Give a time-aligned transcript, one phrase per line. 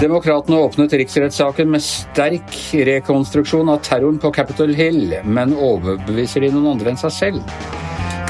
[0.00, 6.74] Demokratene åpnet riksrettssaken med sterk rekonstruksjon av terroren på Capitol Hill, men overbeviser de noen
[6.74, 7.54] andre enn seg selv?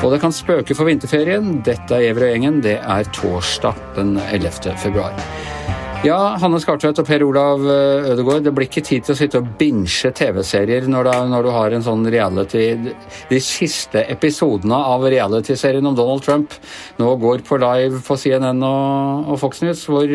[0.04, 1.62] Og det kan spøke for vinterferien.
[1.64, 2.60] Dette er Evre og gjengen.
[2.62, 4.76] Det er torsdag den 11.
[4.84, 5.16] februar.
[6.04, 9.40] Ja, Hanne Skartvedt og Per Olav eh, Ødegaard, det blir ikke tid til å sitte
[9.40, 12.66] og binche TV-serier når, når, du har en sånn reality
[13.30, 16.58] De siste episodene av reality-serien om Donald Trump
[17.00, 19.86] nå går på live på CNN og, og Fox News.
[19.88, 20.12] Hvor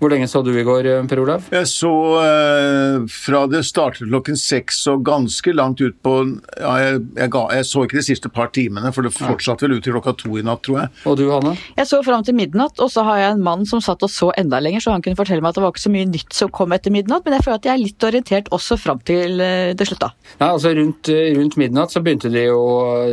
[0.00, 1.48] hvor lenge så du i går, eh, Per Olav?
[1.52, 1.92] Jeg så
[2.24, 6.14] eh, fra det startet klokken seks og ganske langt ut på
[6.56, 9.76] ja, jeg, jeg, ga, jeg, så ikke de siste par timene, for det fortsatte vel
[9.76, 10.92] ut til klokka to i natt, tror jeg.
[11.04, 11.52] Og du, Hanne?
[11.76, 14.30] Jeg så fram til midnatt, og så har jeg en mann som satt og så
[14.40, 16.50] enda lenger, så han kunne fortelle meg at det var ikke så mye nytt som
[16.54, 19.72] kom etter midnatt, men jeg føler at jeg er litt orientert også fram til eh,
[19.76, 20.10] det slutta.
[20.40, 22.60] Nei, altså rundt, eh, rundt, midnatt så begynte de jo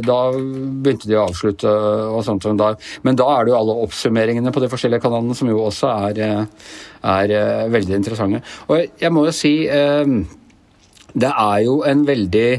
[0.06, 2.48] Da begynte de å avslutte og sånt.
[2.48, 6.22] Men da er det jo alle oppsummeringene på de forskjellige kanalene som jo også er
[7.08, 8.42] er uh, veldig interessante.
[8.68, 9.54] Og jeg må jo si
[11.18, 12.50] det er jo en veldig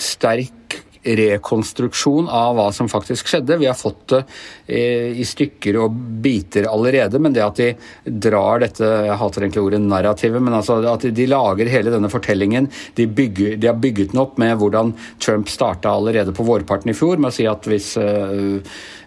[0.00, 0.59] sterk
[1.02, 3.56] rekonstruksjon av hva som faktisk skjedde.
[3.60, 4.22] Vi har fått det
[4.70, 7.70] i stykker og biter allerede, men det at de
[8.04, 12.68] drar dette Jeg hater egentlig ordet narrativet, men altså at de lager hele denne fortellingen.
[12.98, 14.92] De, bygger, de har bygget den opp med hvordan
[15.22, 17.94] Trump starta allerede på vårparten i fjor med å si at hvis,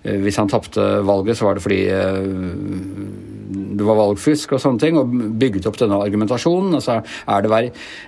[0.04, 1.84] hvis han tapte valget, så var det fordi
[3.78, 6.78] det var valgfusk og sånne ting, og bygget opp denne argumentasjonen.
[6.78, 7.64] Og så er det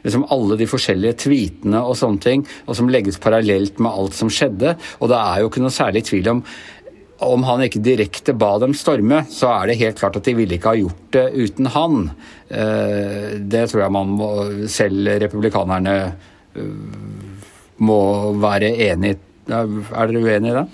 [0.05, 4.31] liksom alle de forskjellige tweetene og sånne ting, og som legges parallelt med alt som
[4.31, 4.75] skjedde.
[4.99, 6.45] Og det er jo ikke noe særlig tvil om
[7.23, 10.57] om han ikke direkte ba dem storme, så er det helt klart at de ville
[10.57, 12.09] ikke ha gjort det uten han.
[12.49, 14.31] Eh, det tror jeg man må,
[14.71, 16.65] selv republikanerne eh,
[17.87, 17.99] må
[18.43, 19.21] være enig i.
[19.55, 20.65] Er dere uenig i det?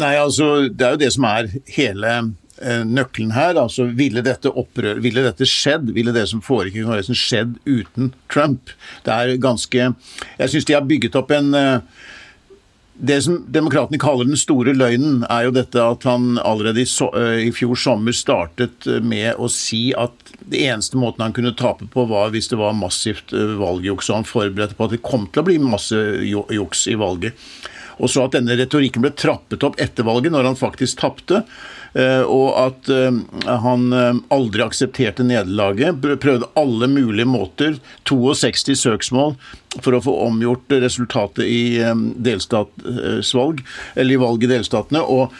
[0.00, 2.14] Nei, altså det er jo det som er hele
[2.60, 3.56] nøkkelen her.
[3.56, 8.14] altså Ville dette opprør, ville dette skjedd, ville det som foregikk i Kongressen skjedd uten
[8.32, 8.72] Trump?
[9.06, 9.90] Det er ganske
[10.38, 11.78] Jeg syns de har bygget opp en eh,
[13.00, 17.08] det som demokratene kaller den store løgnen, er jo dette at han allerede i, so
[17.16, 21.88] eh, i, fjor sommer startet med å si at det eneste måten han kunne tape
[21.88, 24.10] på, var hvis det var massivt valgjuks.
[24.10, 25.96] Og han forberedte på at det kom til å bli masse
[26.28, 27.48] juks i valget.
[28.00, 31.44] Og så at denne retorikken ble trappet opp etter valget, når han faktisk tapte.
[31.92, 33.16] Eh, og at eh,
[33.64, 36.00] han eh, aldri aksepterte nederlaget.
[36.22, 37.78] Prøvde alle mulige måter,
[38.08, 39.34] 62 søksmål,
[39.78, 41.62] for å få omgjort resultatet i
[42.18, 45.02] delstatsvalg, eller i valg i delstatene.
[45.04, 45.34] og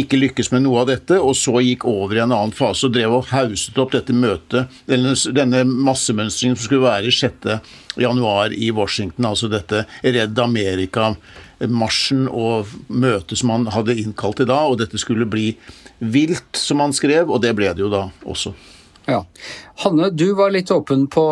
[0.00, 2.94] ikke lykkes med noe av dette, og så gikk over i en annen fase og
[2.96, 9.30] drev og hauset opp dette møtet, denne, denne massemønstringen som skulle være 6.1 i Washington,
[9.30, 15.28] altså dette Redd Amerika-marsjen og møtet som han hadde innkalt i dag, og dette skulle
[15.28, 15.50] bli
[15.98, 18.54] vilt, som han skrev, og det ble det jo da også.
[19.06, 19.20] Ja.
[19.84, 21.22] Hanne, du var litt åpen på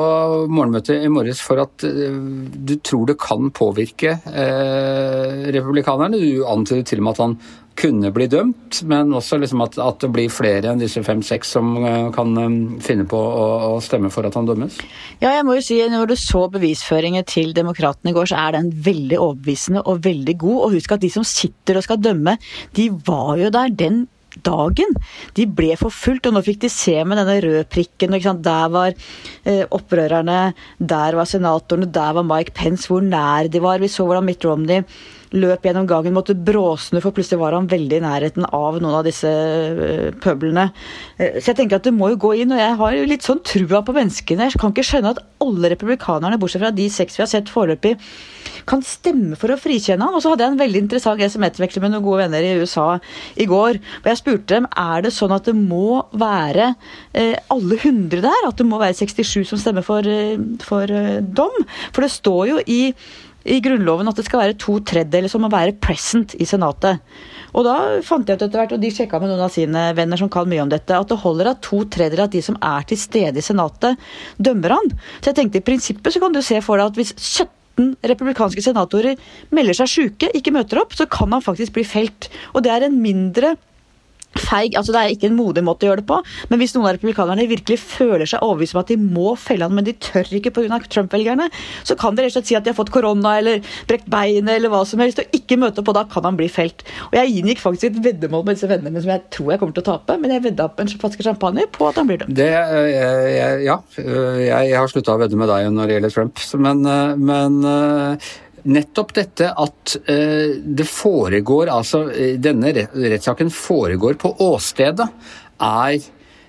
[0.46, 2.18] morgenmøtet i morges for at uh,
[2.54, 6.20] du tror det kan påvirke eh, republikanerne.
[6.22, 7.36] Du antydet til og med at han
[7.78, 11.74] kunne bli dømt, men også liksom at, at, det blir flere enn disse fem-seks som
[11.82, 14.78] uh, kan um, finne på å, å, stemme for at han dømmes?
[15.22, 18.58] Ja, jeg må jo si når du så bevisføringen til demokratene i går, så er
[18.58, 20.58] den veldig overbevisende og veldig god.
[20.66, 22.36] Og husk at de som sitter og skal dømme,
[22.78, 24.04] de var jo der den
[24.42, 24.94] dagen.
[25.36, 28.16] De ble forfulgt, og nå fikk de se med denne røde prikken.
[28.42, 28.94] Der var
[29.44, 33.82] eh, opprørerne, der var senatorene, der var Mike Pence, hvor nær de var.
[33.82, 34.82] Vi så hvordan Mitt Romney
[35.34, 39.06] løp gjennom gangen, måtte bråsnu, for plutselig var han veldig i nærheten av noen av
[39.06, 40.68] disse uh, pøblene.
[41.18, 43.26] Uh, så jeg tenker at det må jo gå inn, og jeg har jo litt
[43.26, 44.48] sånn trua på menneskene.
[44.50, 47.96] Jeg kan ikke skjønne at alle republikanerne, bortsett fra de seks vi har sett foreløpig,
[48.68, 50.16] kan stemme for å frikjenne han.
[50.16, 52.86] Og så hadde jeg en veldig interessant SMS-veksling med noen gode venner i USA
[53.40, 53.80] i går.
[54.02, 56.72] Og jeg spurte dem er det sånn at det må være
[57.12, 58.48] eh, alle hundre der.
[58.48, 61.60] At det må være 67 som stemmer for, eh, for eh, dom.
[61.92, 62.80] For det står jo i,
[63.44, 67.02] i Grunnloven at det skal være to tredjedeler som må være present i Senatet.
[67.54, 67.74] Og da
[68.06, 70.48] fant jeg ut etter hvert, og de sjekka med noen av sine venner som kan
[70.50, 73.40] mye om dette, at det holder at to tredjedeler av de som er til stede
[73.40, 74.00] i Senatet,
[74.40, 74.94] dømmer han.
[75.20, 78.64] Så jeg tenkte i prinsippet så kan du se for deg at hvis 17 republikanske
[78.64, 79.20] senatorer
[79.54, 82.30] melder seg syke, ikke møter opp, så kan han faktisk bli felt.
[82.54, 83.54] Og det er en mindre
[84.40, 86.20] feig altså Det er ikke en modig måte å gjøre det på,
[86.50, 89.74] men hvis noen av republikanerne virkelig føler seg overbevist om at de må felle han,
[89.76, 90.80] men de tør ikke pga.
[90.90, 91.46] Trump-velgerne,
[91.86, 94.56] så kan de rett og slett si at de har fått korona eller brekt beinet
[94.56, 96.84] eller hva som helst, og ikke møte og da kan han bli felt.
[97.10, 99.84] Og Jeg inngikk faktisk et veddemål med disse vennene som jeg tror jeg kommer til
[99.84, 102.34] å tape, men jeg vedda opp en flaske champagne på at han blir dømt.
[102.36, 102.50] Det,
[103.64, 106.84] ja, jeg, jeg har slutta å vedde med deg når det gjelder Trump, men,
[107.28, 107.60] men
[108.70, 112.06] nettopp dette at uh, det foregår Altså,
[112.40, 115.08] denne rettssaken foregår på åstedet,
[115.64, 115.98] er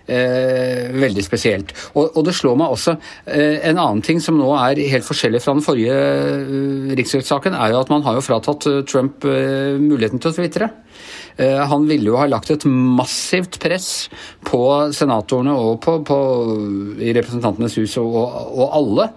[0.06, 1.72] Eh, veldig spesielt.
[1.96, 2.92] Og, og, det slår meg også
[3.26, 7.74] eh, En annen ting som nå er helt forskjellig fra den forrige eh, riksrettssaken, er
[7.74, 10.70] jo at man har jo fratatt eh, Trump eh, muligheten til å tvitre.
[11.38, 14.08] Eh, han ville jo ha lagt et massivt press
[14.46, 14.62] på
[14.96, 16.20] senatorene og på, på
[17.04, 19.10] i Representantenes hus og, og, alle,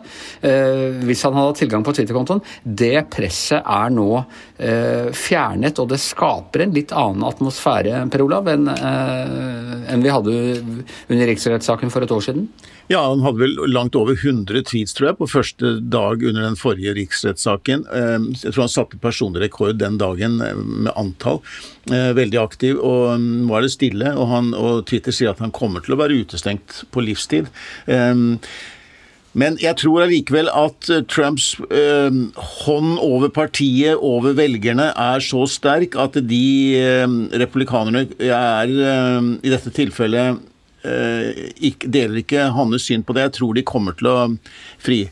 [0.43, 2.43] eh, hvis han hadde tilgang på Twitter-kontoen.
[2.63, 8.49] Det presset er nå eh, fjernet, og det skaper en litt annen atmosfære Per Olav,
[8.51, 10.35] enn, enn vi hadde
[11.09, 12.49] under riksrettssaken for et år siden.
[12.89, 16.57] Ja, han hadde vel langt over 100 tweets, tror jeg, på første dag under den
[16.57, 17.85] forrige riksrettssaken.
[17.93, 21.43] Ehm, jeg tror han satte personlig rekord den dagen eh, med antall.
[21.93, 24.15] Eh, veldig aktiv, og nå er det stille.
[24.17, 27.53] Og, han, og Twitter sier at han kommer til å være utestengt på livstid.
[27.93, 28.39] Ehm,
[29.39, 32.09] men jeg tror allikevel at eh, Trumps eh,
[32.65, 36.45] hånd over partiet, over velgerne, er så sterk at de
[36.81, 40.41] eh, republikanerne er eh, i dette tilfellet
[41.71, 43.29] ikke, deler ikke hans syn på det.
[43.29, 44.17] Jeg tror de kommer til å
[44.83, 45.05] fri,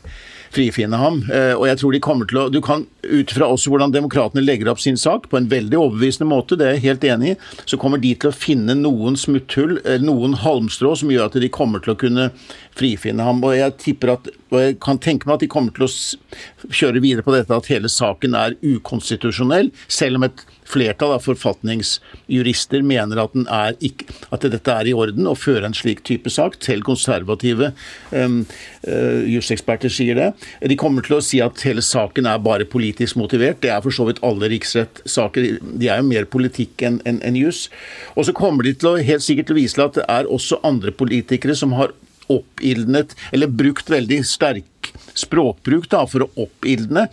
[0.53, 1.19] frifinne ham.
[1.33, 4.43] Eh, og jeg tror de kommer til å Du kan ut fra også hvordan demokratene
[4.43, 7.37] legger opp sin sak, på en veldig overbevisende måte, det er jeg helt enig i,
[7.69, 11.83] så kommer de til å finne noen smutthull, noen halmstrå, som gjør at de kommer
[11.83, 12.29] til å kunne
[12.77, 13.39] frifinne ham.
[13.47, 17.03] Og jeg tipper at, og jeg kan tenke meg at de kommer til å kjøre
[17.03, 23.21] videre på dette at hele saken er ukonstitusjonell, selv om et flertall av forfatningsjurister mener
[23.23, 23.35] at,
[23.83, 26.59] ikke, at, dette er i orden å føre en slik type sak.
[26.63, 27.71] Selv konservative
[28.11, 28.41] um,
[28.87, 30.29] uh, juseksperter sier det.
[30.67, 33.61] De kommer til å si at hele saken er bare politisk motivert.
[33.63, 35.57] Det er for så vidt alle riksrettssaker.
[35.63, 37.67] De er jo mer politikk enn en, en jus.
[38.15, 40.31] Og så kommer de til å helt sikkert til å vise til at det er
[40.31, 41.95] også andre politikere som har
[42.31, 47.07] oppildnet, eller brukt veldig sterk språkbruk da, for å oppildne.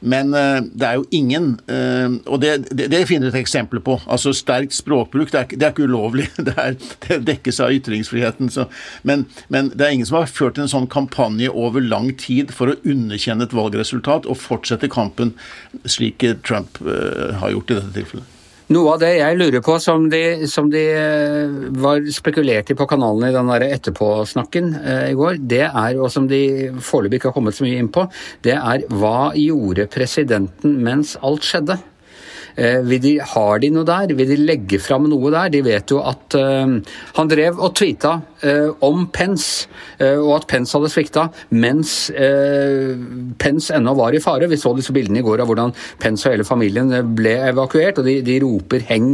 [0.00, 3.82] Men uh, det er jo ingen uh, Og det, det, det, finner vi et eksempel
[3.84, 3.98] på.
[4.08, 6.28] Altså Sterkt språkbruk, det er, det er ikke ulovlig.
[6.50, 6.74] Det, er,
[7.04, 8.48] det, dekkes av ytringsfriheten.
[8.50, 8.64] Så,
[9.06, 12.72] men, men, det er ingen som har ført en sånn kampanje over lang tid for
[12.72, 15.34] å underkjenne et valgresultat og fortsette kampen
[15.84, 18.39] slik Trump uh, har gjort i dette tilfellet.
[18.70, 22.86] Noe av det jeg lurer på, som de, som de eh, var spekulert i på
[22.86, 27.32] kanalen i den der etterpåsnakken eh, i går, det er, og som de foreløpig ikke
[27.32, 28.06] har kommet så mye inn på,
[28.46, 31.80] det er hva gjorde presidenten mens alt skjedde?
[32.56, 34.14] Eh, de, har de noe der?
[34.16, 35.52] Vil de legge fram noe der?
[35.52, 36.76] De vet jo at uh,
[37.16, 39.68] han drev og tweeta uh, om Pence,
[40.00, 41.90] og at Pence hadde svikta, mens
[43.40, 44.48] Pence ennå var i fare.
[44.48, 48.08] Vi så disse bildene i går av hvordan Pence og hele familien ble evakuert, og
[48.08, 49.10] de, de roper 'heng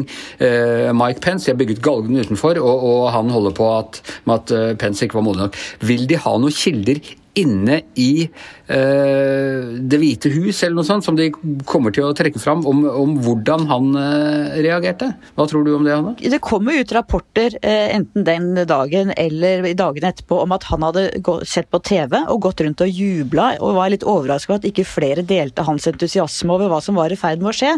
[0.95, 1.49] Mike Pence'.
[1.49, 4.01] De har bygget galgen utenfor, og, og han holder på at,
[4.31, 5.59] med at Pence ikke var modig nok.
[5.91, 7.03] Vil de ha noen kilder
[7.37, 8.27] inne i
[8.67, 11.29] Det hvite hus, eller noe sånt, som de
[11.69, 15.13] kommer til å trekke fram om, om hvordan han uh, reagerte.
[15.37, 16.15] Hva tror du om det, Hanne?
[16.19, 21.07] Det kommer ut rapporter uh, enten den dagen eller dagene etterpå om at han hadde
[21.47, 24.87] sett på TV og gått rundt og jubla og var litt overraska over at ikke
[24.89, 27.73] flere delte hans entusiasme over hva som var i ferd med å skje.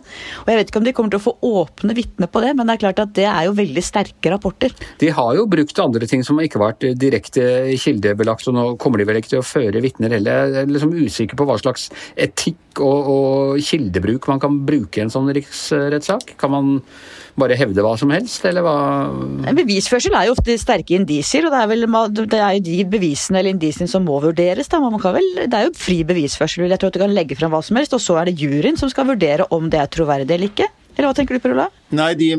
[0.44, 2.68] Og Jeg vet ikke om de kommer til å få åpne vitner på det, men
[2.68, 4.74] det er klart at det er jo veldig sterke rapporter.
[5.02, 7.44] De har jo brukt andre ting som ikke har vært direkte
[7.80, 10.58] kildebelagt, og nå kommer de vel ikke til å føre vitner heller.
[10.78, 15.30] Liksom usikker på hva slags etikk og, og kildebruk man kan bruke i en sånn
[15.34, 16.36] riksrettssak.
[16.40, 16.76] Kan man
[17.38, 18.78] bare hevde hva som helst, eller hva
[19.48, 21.86] En bevisførsel er jo ofte sterke indisier, og det er, vel,
[22.18, 24.70] det er jo de bevisene eller indisiene som må vurderes.
[24.70, 24.80] Da.
[24.80, 26.66] Vel, det er jo fri bevisførsel.
[26.66, 28.78] Jeg tror at du kan legge fram hva som helst, og så er det juryen
[28.80, 30.68] som skal vurdere om det er troverdig eller ikke.
[30.98, 31.68] Eller hva tenker du, Per Ola?
[31.94, 32.32] Nei, de,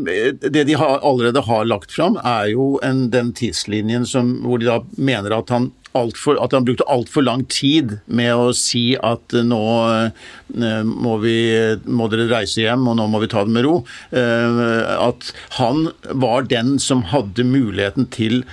[0.44, 4.68] Det de har, allerede har lagt fram, er jo en, den tidslinjen som, hvor de
[4.68, 9.34] da mener at han for, at han brukte altfor lang tid med å si at
[9.34, 11.38] eh, nå eh, må, vi,
[11.86, 13.80] må dere reise hjem, og nå må vi ta det med ro.
[14.12, 14.62] Eh,
[15.00, 18.44] at han var den som hadde muligheten til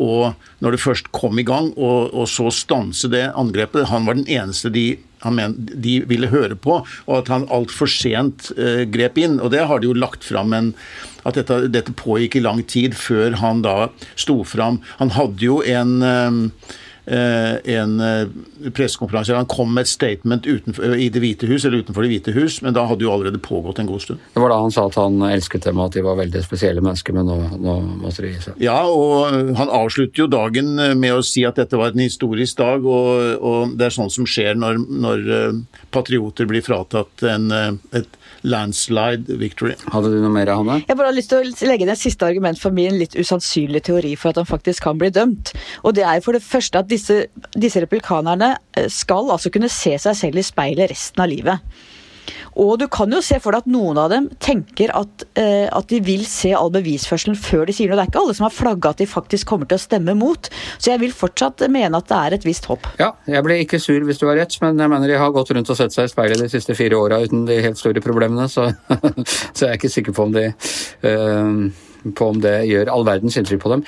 [0.00, 0.32] å,
[0.64, 3.90] når det først kom i gang, og, og så stanse det angrepet.
[3.92, 4.88] Han var den eneste de
[5.28, 9.40] men, de ville høre på, og at han altfor sent eh, grep inn.
[9.44, 10.74] Og det har de jo lagt fram en
[11.28, 14.80] at dette, dette, pågikk i lang tid før han da sto fram.
[15.02, 16.30] Han hadde jo en Eh,
[17.06, 19.34] en eh, pressekonferanse.
[19.34, 22.60] Han kom med et statement utenfor, i Det hvite hus, eller utenfor Det hvite hus,
[22.62, 24.22] men da hadde jo allerede pågått en god stund.
[24.34, 26.84] Det var da han sa at han elsket dem, og at de var veldig spesielle
[26.84, 28.60] mennesker, men nå, nå måtte de gi seg.
[28.62, 32.84] Ja, og han avslutter jo dagen med å si at dette var en historisk dag,
[32.84, 35.26] og, og det er sånt som skjer når, når
[35.94, 37.50] patrioter blir fratatt en,
[37.96, 39.74] et landslide victory.
[39.92, 40.80] Hadde du noe mer, Hanne?
[40.88, 43.90] Jeg bare har lyst til å legge inn et siste argument for min litt usannsynlige
[43.90, 45.52] teori for at han faktisk kan bli dømt.
[45.84, 47.22] Og det er for det første at disse,
[47.54, 51.88] disse republikanerne eh, skal altså kunne se seg selv i speilet resten av livet.
[52.60, 55.88] Og du kan jo se for deg at noen av dem tenker at, eh, at
[55.88, 57.96] de vil se all bevisførselen før de sier noe.
[57.96, 60.50] Det er ikke alle som har flagga at de faktisk kommer til å stemme mot.
[60.76, 62.88] Så jeg vil fortsatt mene at det er et visst håp.
[63.00, 65.54] Ja, jeg blir ikke sur hvis du har rett, men jeg mener de har gått
[65.56, 68.48] rundt og sett seg i speilet de siste fire åra uten de helt store problemene,
[68.50, 68.68] så,
[69.56, 73.36] så jeg er ikke sikker på om de uh, på om det gjør all verdens
[73.40, 73.84] inntrykk på dem.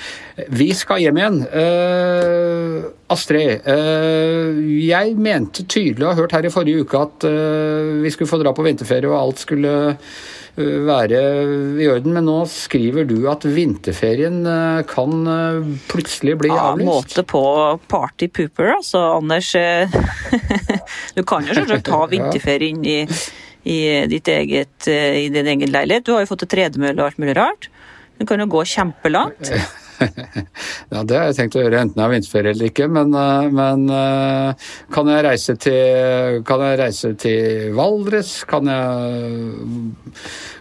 [0.53, 1.39] Vi skal hjem igjen.
[1.49, 7.99] Uh, Astrid, uh, jeg mente tydelig å ha hørt her i forrige uke at uh,
[8.03, 9.75] vi skulle få dra på vinterferie og alt skulle
[10.53, 11.17] være
[11.81, 14.35] i orden, men nå skriver du at vinterferien
[14.85, 15.25] kan
[15.89, 16.83] plutselig bli avlyst?
[16.85, 17.41] Ja, måte på
[17.89, 19.49] party pooper, altså, Anders.
[21.17, 22.99] du kan jo selvsagt ta vinterferie inn i,
[23.65, 23.79] i,
[24.13, 26.05] ditt eget, i din egen leilighet.
[26.05, 27.72] Du har jo fått et tredemølle og alt mulig rart.
[28.23, 29.49] Du kan jo gå kjempelangt.
[30.93, 33.47] ja, det har jeg tenkt å gjøre enten jeg har vinterferie eller ikke, men, eh,
[33.51, 38.31] men eh, kan, jeg reise til, kan jeg reise til Valdres?
[38.47, 39.91] Kan jeg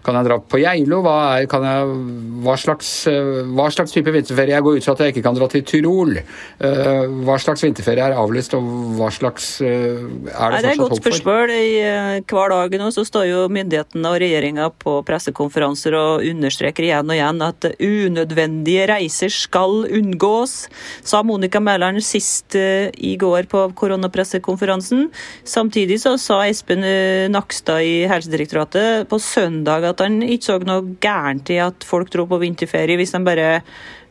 [0.03, 0.99] kan jeg dra på Geilo?
[1.05, 1.17] Hva,
[1.47, 4.57] hva, slags, eh, hva slags type vinterferie?
[4.57, 6.17] Jeg går ut fra at jeg ikke kan dra til Tyrol.
[6.19, 8.67] Eh, hva slags vinterferie er avlyst, og
[8.99, 11.53] hva slags eh, er det Nei, Det er et godt spørsmål.
[11.55, 17.13] I, hver dag nå så står jo myndighetene og regjeringa på pressekonferanser og understreker igjen
[17.13, 20.67] og igjen at unødvendige reiser skal unngås,
[21.07, 25.09] sa Monica Mæland sist i går på koronapressekonferansen.
[25.47, 26.83] Samtidig så sa Espen
[27.31, 32.27] Nakstad i Helsedirektoratet på søndag at han ikke så noe gærent i at folk dro
[32.31, 33.51] på vinterferie hvis de bare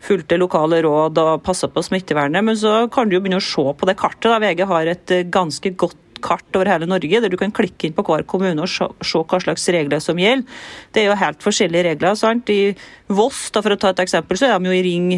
[0.01, 2.45] fulgte lokale råd og passa på smittevernet.
[2.45, 4.31] Men så kan du jo begynne å se på det kartet.
[4.31, 4.39] Da.
[4.41, 7.95] VG har et eh, ganske godt kart over hele Norge, der du kan klikke inn
[7.97, 8.87] på hver kommune og se,
[9.25, 10.61] hva slags regler som gjelder.
[10.93, 12.15] Det er jo helt forskjellige regler.
[12.19, 12.49] sant?
[12.53, 12.75] I
[13.09, 15.09] Voss, da, for å ta et eksempel, så er de jo i ring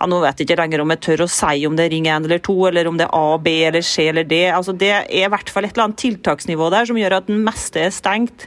[0.00, 2.06] ja, Nå vet jeg ikke lenger om jeg tør å si om det er ring
[2.08, 4.46] 1 eller 2, eller om det er A, B eller C eller D.
[4.48, 7.42] Altså, det er i hvert fall et eller annet tiltaksnivå der som gjør at den
[7.44, 8.46] meste er stengt.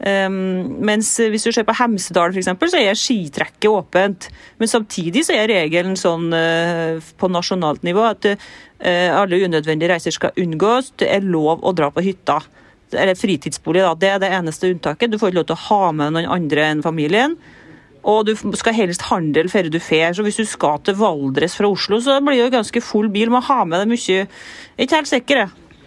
[0.00, 4.30] Um, mens hvis du ser på Hemsedal f.eks., så er skitrekket åpent.
[4.60, 10.16] Men samtidig så er regelen sånn uh, på nasjonalt nivå at uh, alle unødvendige reiser
[10.16, 10.94] skal unngås.
[11.00, 12.38] Det er lov å dra på hytta.
[12.96, 13.92] Eller fritidsbolig, da.
[13.94, 15.12] Det er det eneste unntaket.
[15.12, 17.36] Du får ikke lov til å ha med noen andre enn familien.
[18.00, 20.16] Og du skal helst handle før du fer.
[20.16, 23.28] Så hvis du skal til Valdres fra Oslo, så blir det jo ganske full bil.
[23.32, 24.24] Må ha med deg mye.
[24.24, 24.26] Jeg
[24.80, 25.78] er ikke helt sikker, jeg.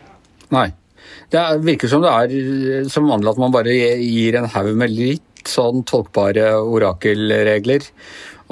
[0.53, 0.69] Nei.
[1.33, 4.93] Det virker som det er eh, som vanlig at man bare gir en haug med
[4.93, 7.89] litt sånn tolkbare orakelregler.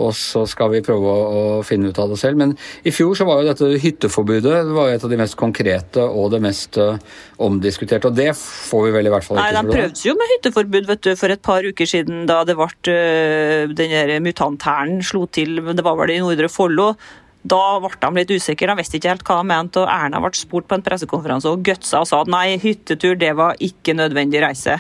[0.01, 2.39] Og så skal vi prøve å finne ut av det selv.
[2.39, 2.53] Men
[2.88, 6.32] i fjor så var jo dette hytteforbudet det var et av de mest konkrete og
[6.34, 6.96] det mest uh,
[7.44, 8.10] omdiskuterte.
[8.10, 10.89] Og det får vi vel i hvert fall ikke Nei, De prøvde jo med hytteforbud
[10.89, 12.98] vet du, for et par uker siden da det ble
[13.75, 15.60] den der mutanthæren slo til.
[15.60, 16.94] Det var vel i Nordre Follo.
[17.42, 19.82] Da ble de litt usikre, de visste ikke helt hva de mente.
[19.82, 23.32] og Erna ble spurt på en pressekonferanse og gutsa og sa at nei, hyttetur det
[23.38, 24.78] var ikke nødvendig reise.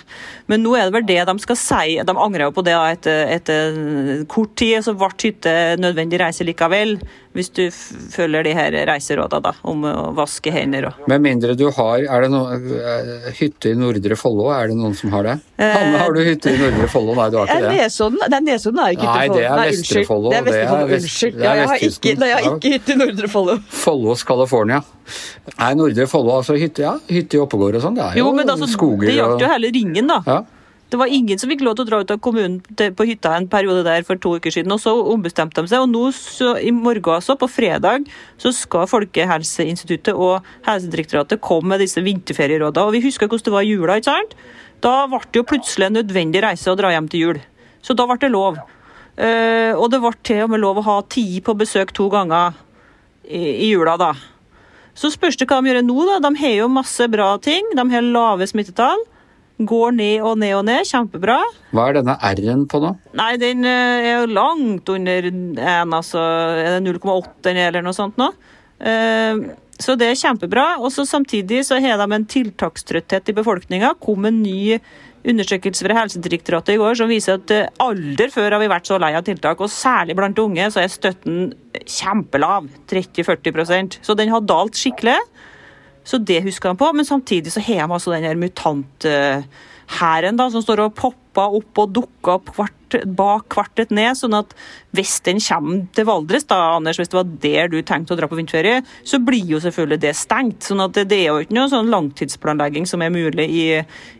[0.51, 1.97] Men nå er det vel det de skal si.
[2.05, 3.81] De angrer jo på det etter, etter
[4.29, 6.99] kort tid, så ble hytte nødvendig reise likevel
[7.31, 7.61] hvis du
[8.11, 10.89] følger de her reiserådene da, om å vaske hender.
[10.89, 11.05] Og.
[11.07, 14.49] Med mindre du har Er det noen eh, hytte i Nordre Follo?
[14.51, 15.35] Er det noen som har det?
[15.55, 17.15] Eh, Hanne, har du hytte i Nordre Follo?
[17.15, 17.77] Nei, du har ikke det.
[17.79, 19.07] Nesodden, det er Nesodden er ikke.
[19.07, 20.33] Nei, det er Vestre Follo.
[20.33, 21.39] Det er Vestre Follo, unnskyld.
[21.39, 23.57] Ja, jeg har ikke, jeg har ikke hytte i Nordre Follo.
[23.69, 24.81] Follos California.
[25.57, 26.95] Nei, Nordre Follo, altså hytte, ja.
[27.07, 27.95] Hytte i Oppegård og sånn.
[27.95, 29.07] Det er jo, jo men altså, skoger.
[29.07, 30.19] Det gjaldt jo hele ringen, da.
[30.27, 30.41] Ja.
[30.91, 33.45] Det var ingen som fikk lov til å dra ut av kommunen på hytta en
[33.47, 34.73] periode der for to uker siden.
[34.75, 35.79] og Så ombestemte de seg.
[35.79, 41.85] og nå så, I morgen, altså, på fredag, så skal Folkehelseinstituttet og Helsedirektoratet komme med
[41.85, 42.83] disse vinterferierådene.
[42.89, 43.95] Og Vi husker hvordan det var i jula.
[44.01, 44.35] ikke sant?
[44.83, 47.41] Da ble det jo plutselig en nødvendig reise å dra hjem til jul.
[47.81, 48.59] Så da ble det lov.
[49.19, 52.55] Uh, og det ble til og med lov å ha ti på besøk to ganger
[53.27, 54.13] i, i jula, da.
[54.97, 55.97] Så spørs det hva de gjør nå.
[56.09, 56.19] da.
[56.25, 57.73] De har jo masse bra ting.
[57.77, 59.03] De har lave smittetall.
[59.61, 60.87] Går ned og ned og ned.
[60.89, 61.39] Kjempebra.
[61.71, 62.95] Hva er denne R-en på nå?
[63.17, 66.23] Nei, Den eh, er jo langt under 1, altså.
[66.59, 68.31] Er det 0,8 eller noe sånt nå?
[68.81, 69.43] Eh,
[69.81, 70.67] så det er kjempebra.
[70.81, 73.95] Og så samtidig så har de en tiltakstrøtthet i befolkninga.
[74.01, 74.79] kom en ny
[75.27, 78.97] undersøkelse fra Helsedirektoratet i går som viser at alder aldri før har vi vært så
[79.01, 79.61] lei av tiltak.
[79.61, 81.53] Og særlig blant unge så er støtten
[81.85, 82.69] kjempelav.
[82.91, 85.19] 30-40% Så den har dalt skikkelig.
[86.07, 86.93] Så det husker han på.
[86.97, 91.79] Men samtidig så har de altså den her mutanthæren da, som står og popper opp
[91.79, 94.17] og dukka opp kvart, bak hvert ned.
[94.17, 94.53] sånn at
[94.91, 98.27] hvis den kommer til Valdres, da, Anders, hvis det var der du tenkte å dra
[98.27, 100.63] på vinterferie, så blir jo selvfølgelig det stengt.
[100.63, 103.65] sånn at det er jo ikke noe sånn langtidsplanlegging som er mulig i,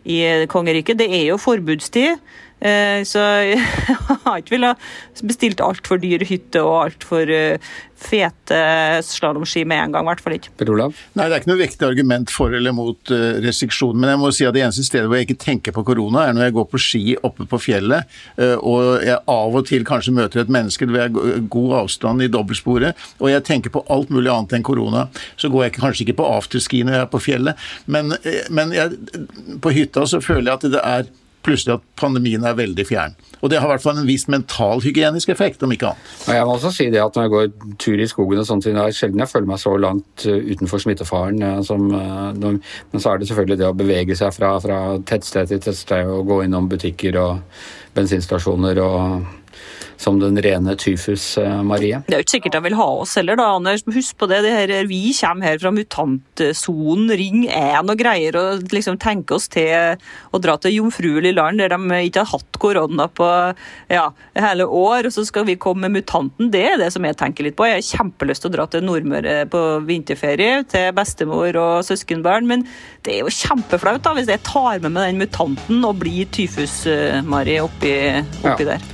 [0.05, 0.97] i kongeriket.
[0.97, 2.21] Det er jo forbudstid.
[2.61, 3.61] Eh, så jeg
[4.25, 4.89] har ikke villet
[5.25, 8.57] bestilt altfor dyr hytte og altfor uh, fete
[9.05, 10.53] slalåmski med en gang, i hvert fall ikke.
[10.57, 10.97] Per Olav?
[11.17, 14.31] Nei, det er ikke noe vektig argument for eller mot uh, restriksjon, men jeg må
[14.33, 16.67] si at det eneste stedet hvor jeg ikke tenker på korona, er når jeg går
[16.71, 18.19] på ski oppe på fjellet,
[18.61, 21.17] og jeg av og til kanskje møter et menneske ved
[21.53, 25.07] god avstand i dobbeltsporet, og jeg tenker på alt mulig annet enn korona.
[25.39, 28.13] Så går jeg kanskje ikke på afterski når jeg er på fjellet, men,
[28.53, 28.97] men jeg,
[29.61, 31.11] på hytta så føler jeg at det er
[31.45, 33.15] plutselig at pandemien er veldig fjern.
[33.41, 36.13] Og det har i hvert fall en viss mentalhygienisk effekt, om ikke annet.
[36.29, 38.77] Jeg må også si det at når jeg går tur i skogen og sånt, det
[38.77, 41.41] er sjelden jeg føler meg så langt eh, utenfor smittefaren.
[41.47, 42.61] Eh, som, eh,
[42.93, 46.29] men så er det selvfølgelig det å bevege seg fra, fra tettsted til tettsted og
[46.29, 47.61] gå innom butikker og
[47.97, 49.29] bensinstasjoner og
[50.01, 52.01] som den rene tyfus, eh, Marie.
[52.07, 53.83] Det er jo ikke sikkert de vil ha oss heller, da, Anders.
[53.85, 58.73] Husk på det, det her, vi kommer her fra mutantsonen, Ring 1 og greier, og
[58.73, 59.99] liksom tenke oss til
[60.31, 63.27] å dra til jomfruelig land der de ikke har hatt korona på
[63.91, 66.49] ja, hele år, og så skal vi komme med mutanten.
[66.53, 67.67] Det er det som jeg tenker litt på.
[67.69, 72.65] Jeg har kjempelyst til å dra til Nordmøre på vinterferie, til bestemor og søskenbarn, men
[73.05, 77.57] det er jo kjempeflaut da, hvis jeg tar med meg den mutanten og blir tyfus-Mari
[77.59, 77.93] eh, oppi,
[78.45, 78.73] oppi ja.
[78.73, 78.89] der.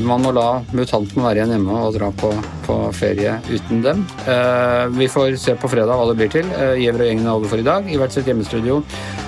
[0.00, 2.30] Man må la mutanten være igjen hjemme og dra på,
[2.64, 4.04] på ferie uten dem.
[4.24, 6.48] Eh, vi får se på fredag hva det blir til.
[6.56, 7.88] Eh, og gjengen er over for i dag.
[7.92, 8.80] I hvert sitt hjemmestudio.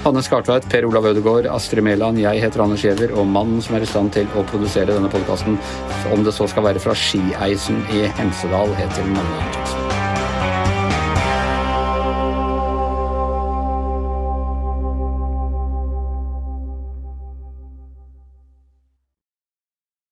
[0.06, 3.87] Hanne Skartveit, Per Olav Ødegaard, Astrid Mæland, jeg heter Anders Giæver, og mannen som er
[3.87, 5.56] i stand til å produsere denne podkasten,
[6.12, 9.83] om det så skal være fra Skieisen i Hemsedal, heter Magne Antonsen.